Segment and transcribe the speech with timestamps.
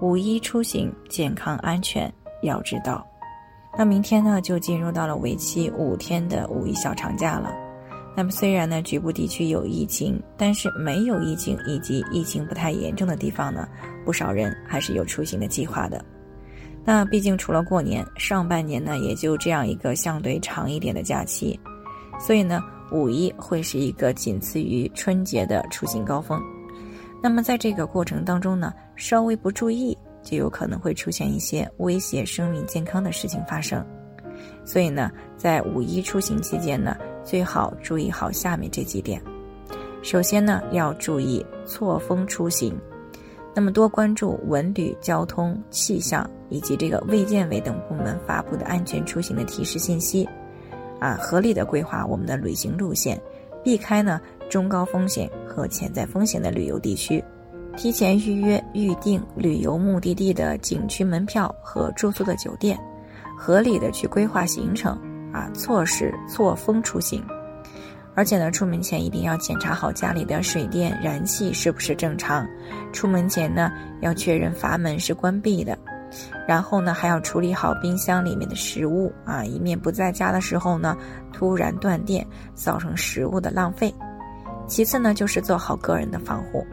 [0.00, 2.12] 五一出行健康安全
[2.42, 3.04] 要知道。
[3.76, 7.52] 那明天呢，就进入到了为期五天的五一小长假了。
[8.16, 13.68] 那么虽然呢，局部地区有疫情，但是没有疫情以及疫情不太严重的地方呢，
[14.04, 16.04] 不少人还是有出行的计划的。
[16.84, 21.58] 那毕竟除了过年，上半年呢也就这样一个相对长一点的假期，
[22.18, 26.40] 所以呢，五一会是一个仅次于春节的出行高峰。
[27.22, 29.96] 那么在这个过程当中呢，稍微不注意。
[30.20, 33.82] 就有可能会出现一些威胁生命健康的事情发生，
[34.62, 39.22] 所以呢，在五一出行期间呢，最好注意好下面这几点。
[40.02, 42.76] 首先呢，要注意错峰出行，
[43.54, 50.28] 那么多关注文旅、交通、气象以及这个卫健委等部门发布的安全出行的提示信息，
[51.00, 53.18] 啊，合理的规划我们的旅行路线，
[53.64, 57.22] 避开呢中高风险和潜在风险的旅游地区。
[57.76, 62.76] 提前预约预定旅游目的地的景区门票和住宿的酒店，
[63.36, 64.98] 合理的去规划行程
[65.32, 67.24] 啊，错时错峰出行。
[68.16, 72.44] 而且呢，出门前一定要检查好家里的水电燃气是不是正常。
[72.92, 73.70] 出门前呢，
[74.00, 75.78] 要确认阀门是关闭的。
[76.48, 80.96] 然后呢，还要处理好冰箱里面的食物啊，以免不在家的时候呢，
[81.32, 83.94] 突然断电造成食物的浪费。
[84.68, 86.64] 其次呢，就是做好个人的防护。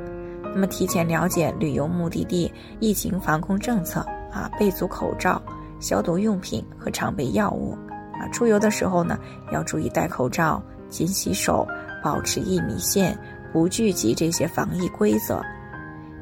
[0.53, 5.41] 那么，提前了解旅游目的地疫情防控政策啊，备足口罩、
[5.79, 7.75] 消毒用品和常备药物
[8.13, 8.27] 啊。
[8.31, 9.17] 出游的时候呢，
[9.51, 11.67] 要注意戴口罩、勤洗手、
[12.03, 13.17] 保持一米线、
[13.51, 15.41] 不聚集这些防疫规则。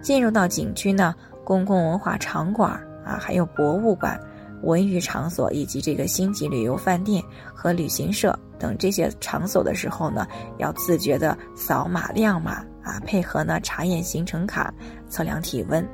[0.01, 2.71] 进入到景区呢，公共文化场馆
[3.05, 4.19] 啊，还有博物馆、
[4.63, 10.25] 文娱场所以及这个星级旅游饭店和旅行社等这些场所的时候呢，
[10.57, 12.65] 要自觉的扫码亮码。
[12.83, 14.73] 啊，配合呢查验行程卡，
[15.07, 15.87] 测量体温。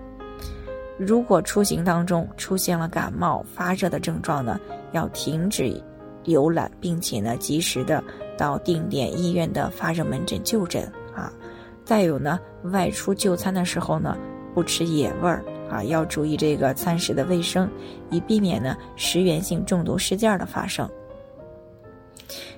[0.98, 4.60] 如果出行当中出现了感冒、发热的症状呢，
[4.92, 5.80] 要停止
[6.24, 8.04] 游览，并且呢及时的
[8.36, 11.32] 到定点医院的发热门诊就诊啊。
[11.86, 14.18] 再有呢，外出就餐的时候呢，
[14.56, 17.70] 不吃野味儿啊，要注意这个餐食的卫生，
[18.10, 20.90] 以避免呢食源性中毒事件的发生。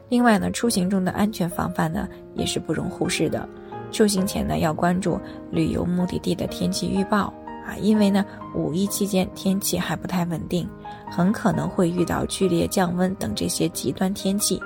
[0.10, 3.48] 另外呢，出行中的安全防范呢，也是不容忽视的。
[3.92, 7.34] 出行前呢，要关注旅游目的地的天气预报
[7.66, 10.68] 啊，因为呢，五一期间天气还不太稳定，
[11.10, 14.62] 很可能会遇到剧烈降温等这些极端天气，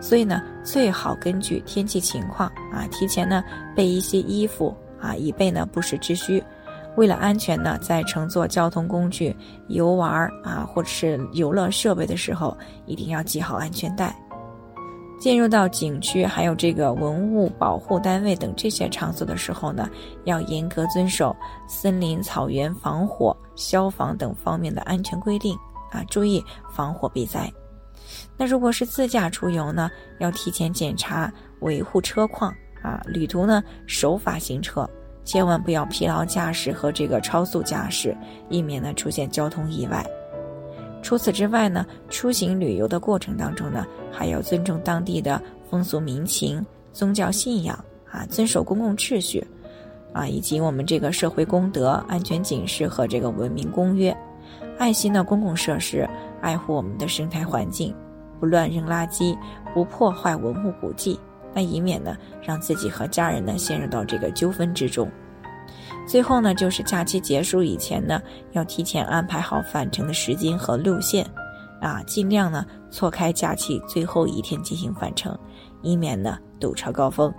[0.00, 6.42] 所以呢，最好根据天气情况啊，提前呢备一些衣服啊，以备呢不时之需。
[7.00, 9.34] 为了安全呢，在乘坐交通工具、
[9.68, 14.14] 游玩啊，或者是游乐设备的时候，一定要系好安全带。
[15.18, 19.88] 进入到景区，还有这个文物保护单位等这些场所的时候呢，
[20.24, 21.34] 要严格遵守
[21.66, 25.56] 森林、草原防火、消防等方面的安全规定
[25.90, 27.50] 啊，注意防火避灾。
[28.36, 34.86] 那如果是自驾出游呢，要提前检查维护车况啊，旅途呢守法行车，
[35.24, 38.16] 千万不要疲劳驾驶和这个超速驾驶，
[38.48, 40.04] 以免呢出现交通意外。
[41.02, 49.46] 除此之外呢，出行旅游的过程当中呢，还要尊重当地的风俗民情、宗教信仰啊，遵守公共秩序，
[50.12, 54.14] 啊，以及我们这个社会公德、安全警示和这个文明公约，
[54.78, 56.08] 爱惜呢公共设施，
[56.42, 57.94] 爱护我们的生态环境，
[58.38, 59.36] 不乱扔垃圾，
[59.72, 61.18] 不破坏文物古迹，
[61.54, 65.10] 那以免呢让自己和家人呢陷入到这个纠纷之中。
[66.06, 68.20] 最后呢，就是假期结束以前呢，
[68.52, 71.24] 要提前安排好返程的时间和路线，
[71.80, 75.38] 啊，尽量呢错开假期最后一天进行返程，
[75.82, 77.32] 以免呢堵车高峰。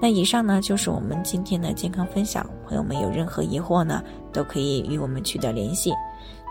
[0.00, 4.02] 那以上呢就是我们今天的健康分享，朋友们有任何疑惑呢，
[4.32, 5.92] 都可以与我们取得联系，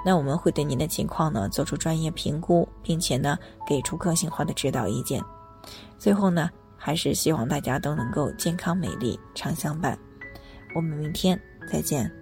[0.05, 5.21] 那我们会对您的情况呢做出专业评估，并且呢给出个性化的指导意见。
[5.97, 6.49] 最后呢，
[6.83, 9.95] 还是希望大家都能够健康美丽常相伴。
[10.73, 11.39] 我们明天
[11.71, 12.20] 再见。